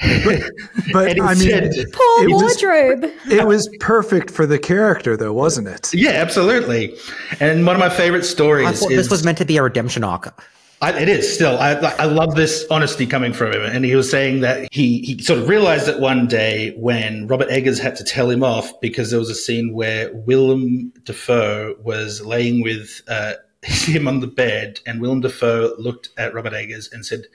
[0.92, 3.11] But And he I mean, Poor it was- wardrobe.
[3.31, 5.90] it was perfect for the character, though, wasn't it?
[5.94, 6.96] Yeah, absolutely.
[7.40, 9.62] And one of my favorite stories I thought is this was meant to be a
[9.62, 10.42] redemption arc.
[10.81, 11.57] I, it is still.
[11.59, 13.62] I, I love this honesty coming from him.
[13.62, 17.48] And he was saying that he, he sort of realized it one day when Robert
[17.50, 22.20] Eggers had to tell him off because there was a scene where Willem Dafoe was
[22.22, 27.07] laying with uh, him on the bed, and Willem Dafoe looked at Robert Eggers and
[27.07, 27.26] said,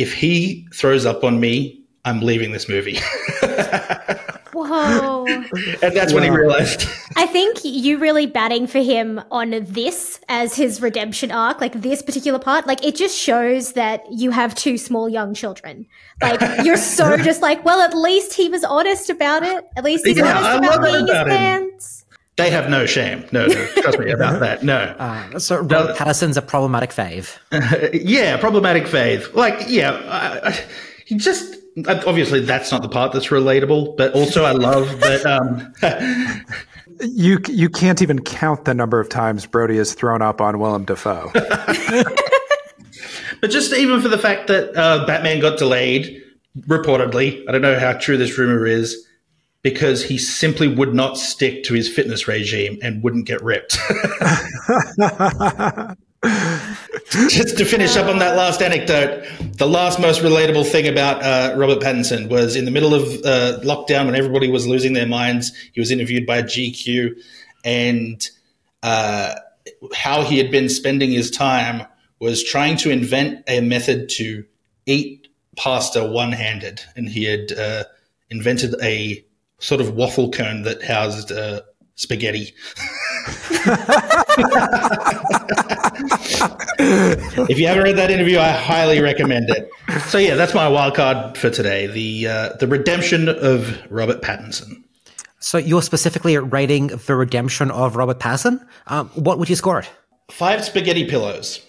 [0.00, 2.98] "If he throws up on me, I'm leaving this movie."
[4.52, 5.26] Whoa.
[5.26, 6.86] and that's when he realized.
[7.16, 12.02] I think you really batting for him on this as his redemption arc, like this
[12.02, 15.86] particular part, like it just shows that you have two small young children.
[16.20, 19.64] Like you're so just like, well, at least he was honest about it.
[19.76, 21.36] At least he's Yeah, honest I about love that being his about him.
[21.36, 21.99] pants.
[22.40, 23.26] They have no shame.
[23.32, 24.62] No, no trust me about that.
[24.62, 24.96] No.
[25.10, 27.38] Uh, so Robert Pattinson's a problematic fave.
[27.92, 29.32] yeah, problematic fave.
[29.34, 30.58] Like, yeah, I, I,
[31.04, 35.26] he just obviously that's not the part that's relatable, but also I love that.
[35.26, 35.74] Um,
[37.02, 40.84] You you can't even count the number of times Brodie has thrown up on Willem
[40.84, 41.30] Dafoe.
[43.40, 46.22] but just even for the fact that uh, Batman got delayed,
[46.58, 49.06] reportedly, I don't know how true this rumor is,
[49.62, 53.72] because he simply would not stick to his fitness regime and wouldn't get ripped.
[57.28, 61.54] Just to finish up on that last anecdote, the last most relatable thing about uh,
[61.56, 65.52] Robert Pattinson was in the middle of uh, lockdown when everybody was losing their minds.
[65.72, 67.18] He was interviewed by GQ,
[67.64, 68.28] and
[68.82, 69.34] uh,
[69.94, 71.86] how he had been spending his time
[72.18, 74.44] was trying to invent a method to
[74.86, 76.82] eat pasta one handed.
[76.96, 77.84] And he had uh,
[78.30, 79.24] invented a
[79.60, 81.60] sort of waffle cone that housed uh,
[81.94, 82.52] spaghetti.
[87.48, 89.70] if you haven't read that interview, I highly recommend it.
[90.08, 94.82] So yeah, that's my wild card for today: the uh, the redemption of Robert Pattinson.
[95.38, 98.66] So you're specifically rating the redemption of Robert Pattinson.
[98.88, 99.90] Um, what would you score it?
[100.30, 101.60] Five spaghetti pillows.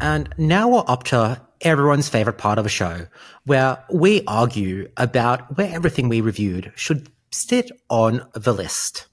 [0.00, 3.06] And now we're up to everyone's favorite part of a show,
[3.44, 9.06] where we argue about where everything we reviewed should sit on the list.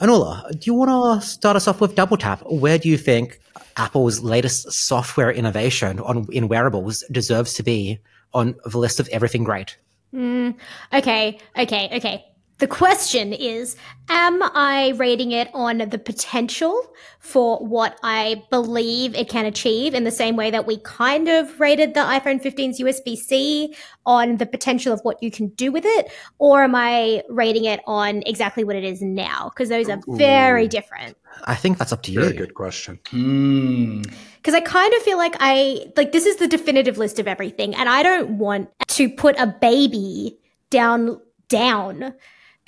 [0.00, 2.42] Anula, do you want to start us off with Double Tap?
[2.46, 3.38] Where do you think
[3.76, 7.98] Apple's latest software innovation on in wearables deserves to be
[8.32, 9.76] on the list of everything great?
[10.14, 10.54] Mm,
[10.92, 12.24] okay, okay, okay.
[12.60, 13.74] The question is
[14.10, 20.04] Am I rating it on the potential for what I believe it can achieve in
[20.04, 24.46] the same way that we kind of rated the iPhone 15's USB C on the
[24.46, 26.12] potential of what you can do with it?
[26.38, 29.50] Or am I rating it on exactly what it is now?
[29.54, 31.16] Because those are very different.
[31.44, 32.20] I think that's up to you.
[32.20, 32.40] Very you.
[32.40, 32.98] good question.
[33.08, 34.02] Hmm.
[34.36, 37.74] because I kind of feel like I like this is the definitive list of everything,
[37.74, 42.14] and I don't want to put a baby down down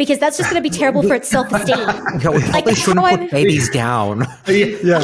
[0.03, 1.79] because that's just going to be terrible for its self esteem.
[1.79, 4.27] Yeah, we probably that's shouldn't put I'm- babies down.
[4.49, 5.01] Yeah,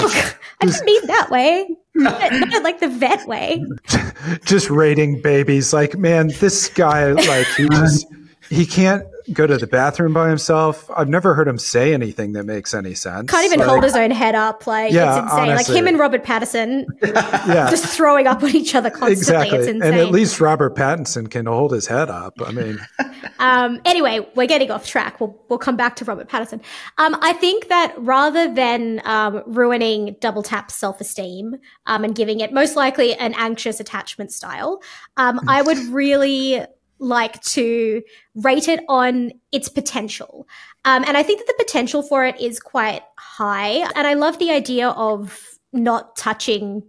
[0.61, 3.65] I didn't mean that way, not, not like the vet way.
[4.45, 5.73] just rating babies.
[5.73, 8.07] Like, man, this guy, like, he just
[8.51, 10.91] he can't go to the bathroom by himself.
[10.97, 13.31] I've never heard him say anything that makes any sense.
[13.31, 14.67] Can't even Like, hold his own head up.
[14.67, 15.51] Like Yeah, it's insane.
[15.51, 15.75] honestly.
[15.75, 19.49] Like him and Robert Pattinson, Yeah, just throwing up on each other constantly.
[19.49, 19.69] exactly.
[19.71, 22.35] And at least Robert Pattinson can hold his head up.
[22.45, 22.79] I mean,
[23.41, 25.21] Um, anyway, we're getting off track.
[25.21, 26.61] We'll we'll come back to Robert Pattinson.
[26.99, 31.55] Um, I think that rather than um, ruining Double Tap's self esteem
[31.87, 34.83] um, and giving it most likely an anxious attachment style,
[35.17, 36.63] um, I would really
[36.99, 38.03] like to
[38.35, 40.47] rate it on its potential.
[40.85, 43.89] Um, and I think that the potential for it is quite high.
[43.95, 45.41] And I love the idea of
[45.73, 46.83] not touching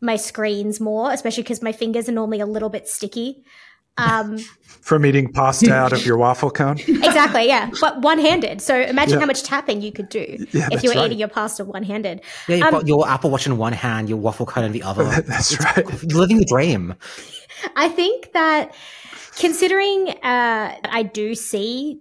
[0.00, 3.44] my screens more, especially because my fingers are normally a little bit sticky.
[3.98, 4.38] Um,
[4.80, 6.78] from eating pasta out of your waffle cone.
[6.88, 7.70] exactly, yeah.
[7.80, 8.60] But one handed.
[8.62, 9.20] So imagine Yeah.
[9.20, 11.06] how much tapping you could do Yeah, if you were right.
[11.06, 12.22] eating your pasta one handed.
[12.48, 14.82] Yeah, you've Um, got your Apple Watch in one hand, your waffle cone in the
[14.82, 15.04] other.
[15.26, 15.84] That's right.
[16.02, 16.94] You're living the dream.
[17.76, 18.74] I think that
[19.36, 22.00] considering uh, I do see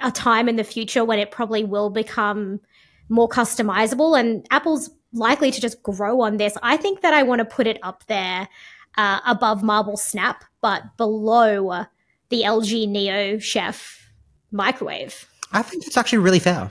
[0.00, 2.60] a time in the future when it probably will become
[3.08, 7.38] more customizable and Apple's likely to just grow on this, I think that I want
[7.38, 8.48] to put it up there
[8.96, 11.84] uh, above Marvel Snap, but below
[12.28, 14.10] the LG Neo Chef
[14.50, 15.26] microwave.
[15.52, 16.70] I think that's actually really fair.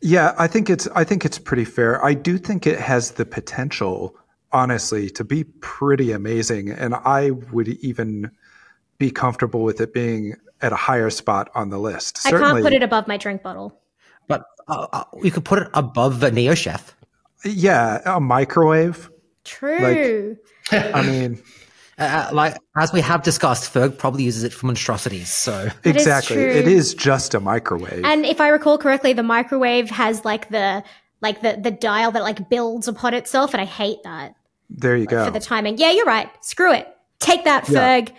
[0.00, 2.04] Yeah, I think it's I think it's pretty fair.
[2.04, 4.14] I do think it has the potential,
[4.52, 8.30] honestly, to be pretty amazing, and I would even
[8.98, 12.20] be comfortable with it being at a higher spot on the list.
[12.26, 13.80] I can't put it above my drink bottle.
[14.26, 16.94] But uh, uh, you could put it above the Neo Chef.
[17.44, 19.10] Yeah, a microwave.
[19.44, 20.36] True.
[20.72, 21.42] I mean,
[21.98, 25.32] Uh, like as we have discussed, Ferg probably uses it for monstrosities.
[25.32, 26.36] So That is exactly.
[26.36, 26.44] true.
[26.48, 28.04] It is just a microwave.
[28.04, 30.84] And if I recall correctly, the microwave has like the
[31.22, 34.36] like the the dial that like builds upon itself, and I hate that
[34.70, 35.24] there you go.
[35.24, 35.78] for the timing.
[35.78, 36.30] Yeah, you're right.
[36.44, 36.86] Screw it.
[37.18, 38.08] Take that, Ferg.
[38.10, 38.14] yeah.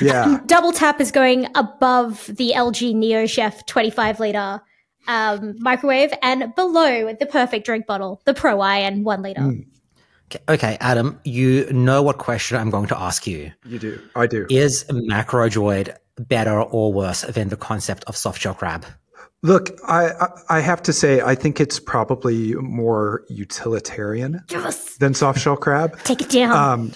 [0.46, 4.60] Double tap is going above the LG Neo Chef 25 liter
[5.06, 9.40] um, microwave and below the perfect drink bottle, the Pro Iron one liter.
[9.40, 9.66] Mm.
[10.26, 13.50] okay, okay, Adam, you know what question I'm going to ask you.
[13.64, 14.00] You do.
[14.14, 14.46] I do.
[14.50, 18.84] Is Macrodroid better or worse than the concept of soft shell crab?
[19.42, 24.96] Look, I, I I have to say I think it's probably more utilitarian Yes.
[24.96, 25.96] than softshell crab.
[26.02, 26.56] Take it down.
[26.56, 26.92] Um,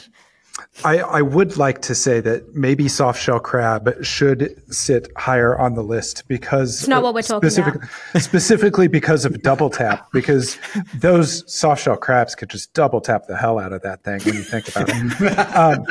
[0.84, 5.74] I, I would like to say that maybe soft shell crab should sit higher on
[5.74, 7.82] the list because It's not what we're talking specific-
[8.16, 10.58] specifically because of double tap because
[10.94, 14.34] those soft shell crabs could just double tap the hell out of that thing when
[14.34, 15.38] you think about it.
[15.56, 15.84] um,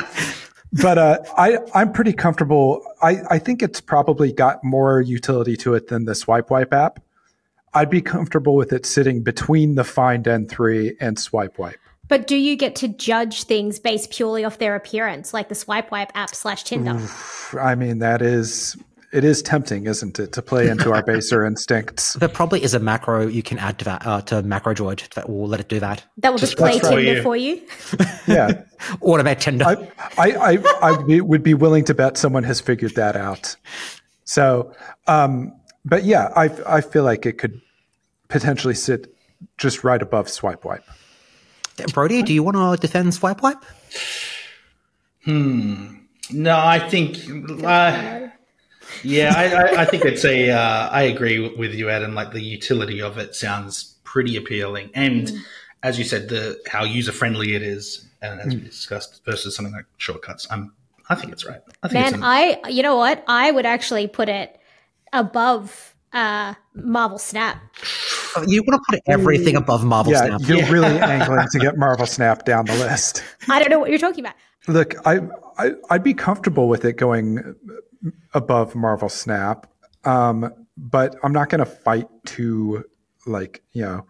[0.82, 2.84] but uh, I I'm pretty comfortable.
[3.02, 7.02] I, I think it's probably got more utility to it than the Swipe Wipe app.
[7.74, 11.78] I'd be comfortable with it sitting between the Find N3 and Swipe Wipe.
[12.08, 15.90] But do you get to judge things based purely off their appearance, like the Swipe
[15.90, 17.00] Wipe app slash Tinder?
[17.60, 18.76] I mean, that is
[19.12, 22.14] it is tempting, isn't it, to play into our baser instincts?
[22.14, 25.46] There probably is a macro you can add to that uh, to Macrodroid that will
[25.46, 26.02] let it do that.
[26.18, 27.04] That will just play that's right.
[27.04, 27.62] Tinder For for you.
[28.26, 28.62] Yeah,
[29.02, 29.64] Automate Tinder.
[29.66, 29.76] I
[30.16, 33.56] I I, I would be- would be willing to bet someone has figured that out.
[34.24, 34.72] So,
[35.06, 35.52] um,
[35.84, 37.60] but yeah, I I feel like it could
[38.28, 39.14] potentially sit
[39.58, 40.84] just right above Swipe Wipe.
[41.92, 43.64] Brodie, do you want to defend Swipe Wipe?
[45.24, 45.96] Hmm.
[46.30, 47.18] No, I think.
[47.64, 48.28] Uh,
[49.02, 50.50] yeah, I, I, I think it's a.
[50.50, 52.14] Uh, I agree with you, Adam.
[52.14, 55.32] Like the utility of it sounds pretty appealing, and
[55.82, 59.72] as you said, the how user friendly it is, and as we discussed, versus something
[59.74, 60.46] like shortcuts.
[60.50, 60.72] I'm
[61.08, 61.60] I think it's right.
[61.82, 62.24] I think it's Man, an-
[62.64, 63.24] I you know what?
[63.26, 64.58] I would actually put it
[65.12, 67.58] above uh Marvel Snap.
[68.46, 70.40] You want to put everything above Marvel yeah, Snap.
[70.44, 70.70] you're Yeah.
[70.70, 73.22] really angling to get Marvel Snap down the list.
[73.48, 74.34] I don't know what you're talking about.
[74.68, 75.20] Look, I,
[75.58, 77.54] I I'd be comfortable with it going
[78.34, 79.66] above Marvel Snap,
[80.04, 82.84] um, but I'm not going to fight too
[83.26, 84.06] like you know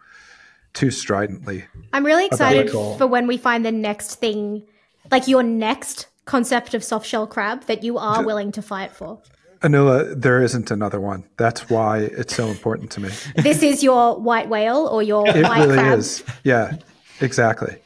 [0.75, 1.65] too stridently.
[1.93, 4.67] I'm really excited for when we find the next thing,
[5.11, 9.21] like your next concept of soft shell crab that you are willing to fight for.
[9.63, 11.25] Anula, there isn't another one.
[11.39, 13.11] That's why it's so important to me.
[13.37, 15.99] This is your white whale or your It white really crab.
[15.99, 16.25] is.
[16.45, 16.77] Yeah,
[17.21, 17.77] exactly.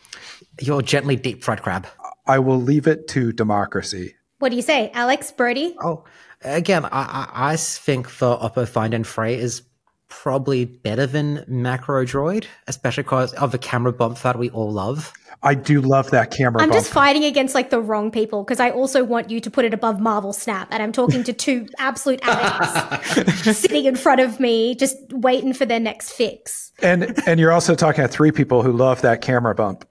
[0.61, 1.87] Your gently deep fried crab.
[2.27, 4.15] I will leave it to democracy.
[4.39, 5.77] What do you say, Alex Brodie?
[5.83, 6.05] Oh,
[6.43, 9.63] again, I, I, I think the Oppo Find N3 is
[10.09, 15.13] probably better than MacroDroid, especially because of the camera bump that we all love.
[15.43, 16.81] I do love that camera I'm bump.
[16.81, 19.75] just fighting against like the wrong people because I also want you to put it
[19.75, 24.75] above Marvel Snap, and I'm talking to two absolute addicts sitting in front of me,
[24.75, 26.73] just waiting for their next fix.
[26.83, 29.87] and and you're also talking to three people who love that camera bump.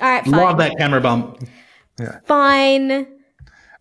[0.00, 0.32] All right, fine.
[0.32, 1.42] love that camera bump.
[1.98, 2.20] Yeah.
[2.24, 3.06] Fine.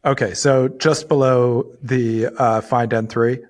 [0.06, 3.41] Okay, so just below the uh, Find N3,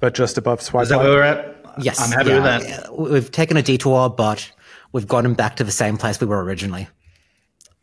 [0.00, 1.56] but just above Swipe Is that where we're at?
[1.78, 2.98] Yes, I'm happy yeah, with that.
[2.98, 4.50] We've taken a detour, but
[4.92, 6.88] we've gotten back to the same place we were originally.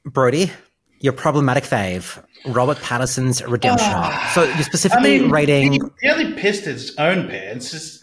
[0.05, 0.51] Brodie,
[0.99, 4.13] your problematic fave, Robert Pattinson's Redemption arc.
[4.29, 5.73] So you're I specifically mean, rating.
[5.73, 7.73] he nearly pissed his own pants.
[7.73, 7.99] It's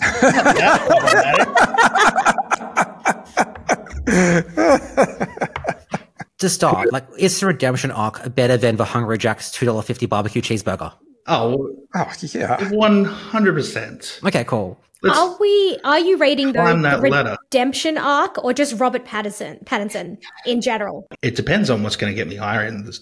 [6.38, 10.06] to start, like, is the redemption arc better than the Hungry Jack's two dollar fifty
[10.06, 10.92] barbecue cheeseburger?
[11.26, 14.20] Oh, Oh yeah, one hundred percent.
[14.24, 14.78] Okay, cool.
[15.02, 15.78] Are we?
[15.82, 17.36] Are you rating the, the ladder.
[17.50, 19.64] redemption arc or just Robert Pattinson?
[19.64, 21.08] Pattinson in general.
[21.22, 23.00] It depends on what's going to get me higher in this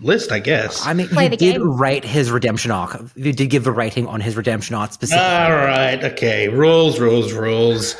[0.00, 0.84] list, I guess.
[0.84, 1.78] I mean, Play you did game.
[1.78, 3.00] rate his redemption arc.
[3.14, 5.24] You did give a rating on his redemption arc specifically.
[5.24, 6.48] All right, okay.
[6.48, 7.96] Rules, rules, rules.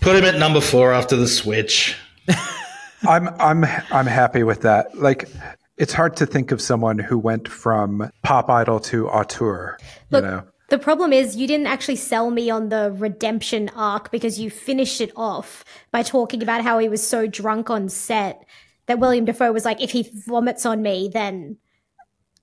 [0.00, 1.96] Put him at number four after the switch.
[3.02, 4.96] I'm I'm I'm happy with that.
[4.98, 5.28] Like,
[5.78, 9.78] it's hard to think of someone who went from pop idol to auteur.
[10.10, 14.10] Look, you know, the problem is you didn't actually sell me on the redemption arc
[14.10, 18.44] because you finished it off by talking about how he was so drunk on set
[18.86, 21.56] that Willem Dafoe was like, if he vomits on me, then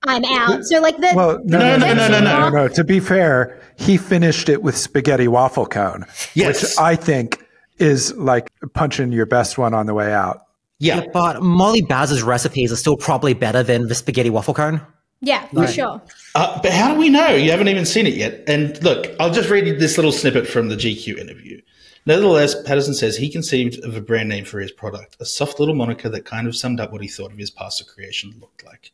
[0.04, 0.64] I'm out.
[0.64, 2.50] So like the well, no, No, no, no, no, no.
[2.50, 2.68] no.
[2.68, 6.62] To be fair, he finished it with spaghetti waffle cone, Yes.
[6.62, 7.44] which I think
[7.78, 10.45] is like punching your best one on the way out.
[10.78, 11.06] Yeah.
[11.12, 14.80] But Molly Baz's recipes are still probably better than the spaghetti waffle cone.
[15.20, 16.02] yeah, for sure.
[16.34, 17.28] Uh, but how do we know?
[17.28, 18.44] You haven't even seen it yet.
[18.46, 21.62] And look, I'll just read you this little snippet from the GQ interview.
[22.04, 25.74] Nevertheless, Pattinson says he conceived of a brand name for his product, a soft little
[25.74, 28.92] moniker that kind of summed up what he thought of his pasta creation looked like.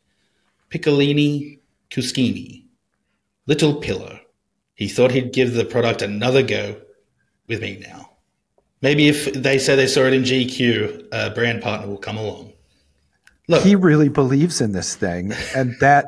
[0.71, 1.59] Piccolini
[1.91, 2.65] Cuschini,
[3.45, 4.19] Little Pillow.
[4.73, 6.81] He thought he'd give the product another go
[7.47, 8.02] with me now.
[8.83, 12.51] Maybe if they say they saw it in GQ, a brand partner will come along.
[13.47, 16.05] Look, He really believes in this thing, and that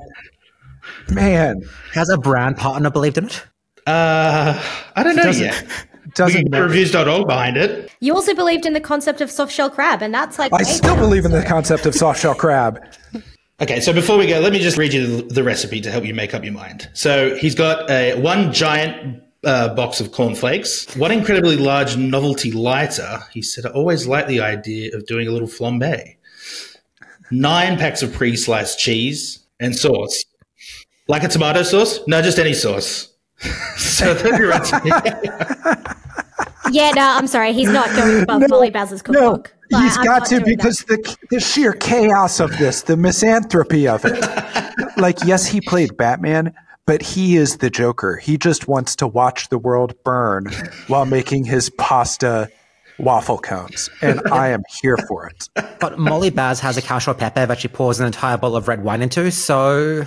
[1.09, 1.61] man
[1.93, 3.47] Has a brand partner believed in it?
[3.87, 4.61] uh,
[4.95, 5.65] I don't know doesn't yet.
[6.15, 6.51] doesn't.
[6.51, 7.91] We reviews.org behind it.
[8.01, 10.97] You also believed in the concept of soft shell crab, and that's like I still
[10.97, 12.79] believe in the concept of soft shell crab.
[13.61, 16.03] Okay, so before we go, let me just read you the, the recipe to help
[16.03, 16.89] you make up your mind.
[16.93, 23.19] So he's got a one giant uh, box of cornflakes, one incredibly large novelty lighter.
[23.31, 26.15] He said, I always like the idea of doing a little flambe.
[27.31, 30.25] Nine packs of pre-sliced cheese and sauce.
[31.07, 31.99] Like a tomato sauce?
[32.07, 33.13] No, just any sauce.
[33.77, 35.95] so that'd be right.
[36.71, 37.53] Yeah, no, I'm sorry.
[37.53, 39.53] He's not going above Molly Baz's No, cookbook.
[39.71, 40.57] Like, he's I'm got to doing that.
[40.57, 44.19] because the the sheer chaos of this, the misanthropy of it.
[44.97, 46.53] like, yes, he played Batman,
[46.85, 48.17] but he is the Joker.
[48.17, 50.45] He just wants to watch the world burn
[50.87, 52.49] while making his pasta
[52.97, 55.49] waffle cones, and I am here for it.
[55.79, 58.83] But Molly Baz has a cashew pepper that she pours an entire bottle of red
[58.83, 60.05] wine into, so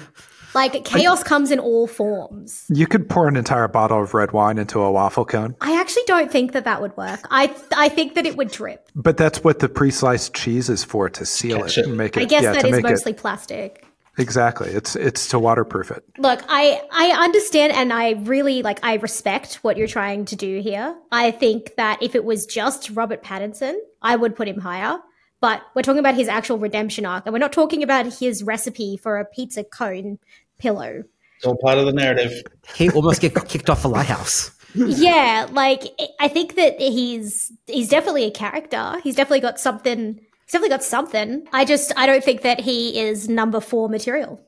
[0.55, 2.65] Like chaos comes in all forms.
[2.71, 6.05] You could pour an entire bottle of red wine into a waffle cone, I actually
[6.07, 7.21] don't think that that would work.
[7.31, 8.89] I I think that it would drip.
[8.95, 11.87] but that's what the pre-sliced cheese is for to seal Catch it it.
[11.89, 12.23] and make it.
[12.23, 13.85] I guess yeah, that to is make mostly it plastic.
[14.19, 14.71] Exactly.
[14.71, 16.05] It's it's to waterproof it.
[16.19, 20.61] Look, I I understand and I really like I respect what you're trying to do
[20.61, 20.97] here.
[21.11, 24.99] I think that if it was just Robert Pattinson, I would put him higher.
[25.41, 28.97] But we're talking about his actual redemption arc, and we're not talking about his recipe
[28.97, 30.19] for a pizza cone
[30.59, 31.05] pillow.
[31.37, 32.43] It's all part of the narrative.
[32.75, 34.51] he almost get kicked off the lighthouse.
[34.75, 35.85] yeah, like
[36.19, 38.99] I think that he's he's definitely a character.
[39.05, 40.21] He's definitely got something.
[40.49, 41.47] He's definitely got something.
[41.53, 44.41] I just I don't think that he is number four material.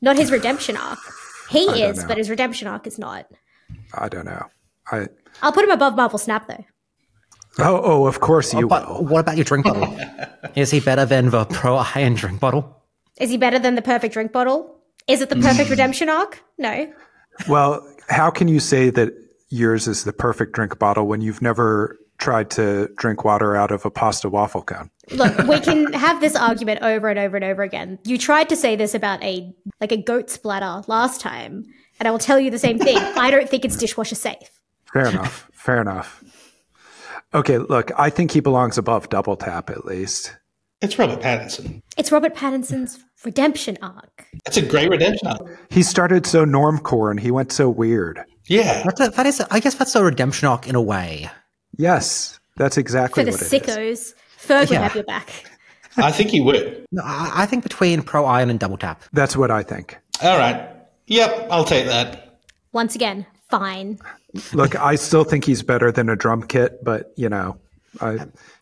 [0.00, 1.00] Not his redemption arc.
[1.50, 2.06] He is, know.
[2.06, 3.26] but his redemption arc is not.
[3.92, 4.46] I don't know.
[4.92, 5.08] I
[5.42, 6.64] I'll put him above Marvel Snap though.
[7.58, 9.06] oh oh of course you But will.
[9.06, 9.92] what about your drink bottle?
[10.54, 12.80] Is he better than the pro iron drink bottle?
[13.20, 14.76] Is he better than the perfect drink bottle?
[15.08, 15.70] Is it the perfect mm.
[15.70, 16.40] redemption arc?
[16.58, 16.92] No.
[17.48, 19.12] Well, how can you say that
[19.48, 23.84] yours is the perfect drink bottle when you've never tried to drink water out of
[23.86, 24.90] a pasta waffle cone?
[25.10, 27.98] Look, we can have this argument over and over and over again.
[28.04, 31.64] You tried to say this about a like a goat splatter last time,
[31.98, 32.96] and I will tell you the same thing.
[33.16, 34.60] I don't think it's dishwasher safe.
[34.92, 35.48] Fair enough.
[35.52, 36.22] Fair enough.
[37.34, 40.34] Okay, look, I think he belongs above double tap at least.
[40.80, 41.82] It's Robert Pattinson.
[41.96, 44.26] It's Robert Pattinson's redemption arc.
[44.44, 45.58] That's a great redemption arc.
[45.70, 48.20] He started so normcore and he went so weird.
[48.46, 48.84] Yeah.
[48.84, 51.28] That's a, that is, a, I guess that's a redemption arc in a way.
[51.78, 54.12] Yes, that's exactly For the what it is.
[54.12, 55.30] sickos, Ferg would have your back.
[55.96, 56.84] I think he would.
[56.92, 59.02] No, I, I think between pro iron and double tap.
[59.12, 59.96] That's what I think.
[60.22, 60.68] All right.
[61.06, 62.40] Yep, I'll take that.
[62.72, 63.98] Once again, fine.
[64.52, 67.56] Look, I still think he's better than a drum kit, but you know,
[68.00, 68.12] I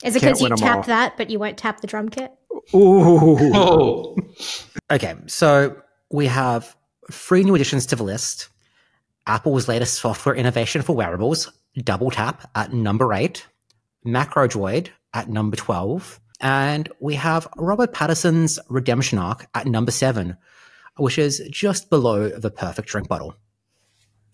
[0.04, 0.82] Is it because you tap all.
[0.84, 2.30] that, but you won't tap the drum kit?
[2.74, 4.16] ooh, Oh,
[4.90, 5.76] Okay, so
[6.10, 6.76] we have
[7.10, 8.48] three new additions to the list.
[9.26, 11.50] Apple's latest software innovation for wearables,
[11.82, 13.46] Double Tap at number eight,
[14.04, 20.36] MacroDroid at number 12, and we have Robert Pattinson's redemption arc at number seven,
[20.96, 23.34] which is just below the perfect drink bottle.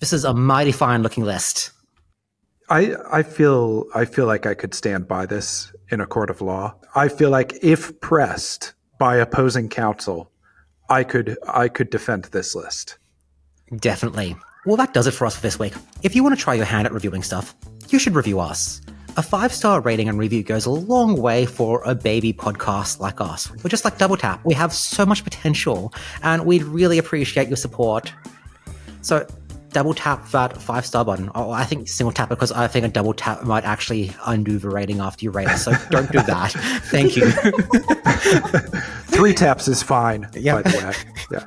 [0.01, 1.71] This is a mighty fine looking list.
[2.69, 6.41] I I feel I feel like I could stand by this in a court of
[6.41, 6.75] law.
[6.95, 10.31] I feel like if pressed by opposing counsel,
[10.89, 12.99] I could I could defend this list.
[13.77, 14.37] Definitely.
[14.65, 15.73] Well, that does it for us for this week.
[16.03, 17.55] If you want to try your hand at reviewing stuff,
[17.89, 18.81] you should review us.
[19.17, 23.21] A five star rating and review goes a long way for a baby podcast like
[23.21, 23.51] us.
[23.63, 24.41] We're just like Double Tap.
[24.45, 25.93] We have so much potential,
[26.23, 28.13] and we'd really appreciate your support.
[29.03, 29.27] So,
[29.71, 31.29] double tap that five star button.
[31.35, 34.71] Oh, I think single tap because I think a double tap might actually undo the
[34.71, 35.59] rating after you rate it.
[35.59, 36.53] So, don't do that.
[36.85, 37.31] Thank you.
[39.17, 40.63] Three taps is fine, Yeah.
[40.63, 40.95] by the way.
[41.33, 41.47] Yeah.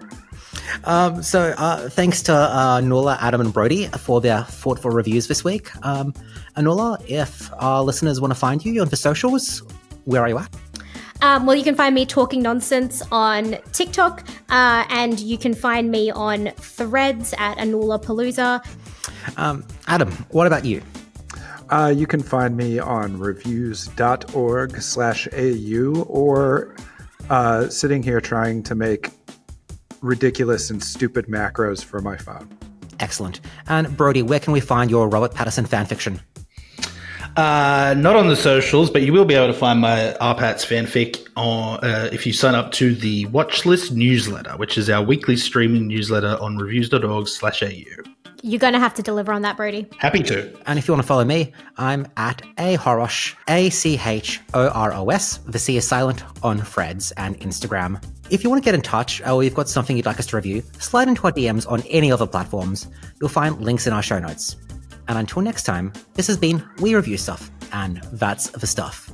[0.84, 5.44] Um, so uh, thanks to uh, Nula, Adam, and Brodie for their thoughtful reviews this
[5.44, 5.70] week.
[5.86, 6.14] Um,
[6.58, 9.64] Anula, if our listeners want to find you on the socials,
[10.06, 10.56] where are you at?
[11.22, 15.90] Um, well, you can find me talking nonsense on TikTok, uh, and you can find
[15.90, 18.64] me on Threads at Anula Palooza.
[19.38, 20.82] Um, Adam, what about you?
[21.70, 26.76] Uh, you can find me on reviews.org slash AU or
[27.30, 29.10] uh, sitting here trying to make
[30.06, 32.50] ridiculous and stupid macros for my phone.
[33.00, 33.42] Excellent.
[33.68, 36.20] And Brodie, where can we find your Robert Pattinson fanfiction?
[37.36, 41.28] Uh, not on the socials, but you will be able to find my RPATS fanfic
[41.36, 45.88] on, uh, if you sign up to the Watchlist newsletter, which is our weekly streaming
[45.88, 47.68] newsletter on reviews.org slash au.
[48.42, 49.88] You're going to have to deliver on that, Brodie.
[49.98, 50.56] Happy to.
[50.68, 54.70] And if you want to follow me, I'm at a Horosh, A C H O
[54.70, 55.38] R O S.
[55.40, 58.02] The C is silent on Threads and Instagram.
[58.32, 60.26] If you want to get in touch oh, or you've got something you'd like us
[60.28, 62.88] to review, slide into our DMs on any other platforms.
[63.20, 64.56] You'll find links in our show notes.
[65.08, 69.12] And until next time, this has been We Review Stuff, and that's the stuff.